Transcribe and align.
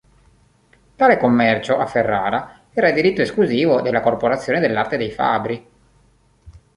Tale 0.95 1.17
commercio, 1.17 1.77
a 1.77 1.85
Ferrara, 1.85 2.61
era 2.73 2.89
diritto 2.89 3.21
esclusivo 3.21 3.81
della 3.81 3.99
corporazione 3.99 4.59
dell'Arte 4.59 4.97
dei 4.97 5.11
fabbri. 5.11 5.69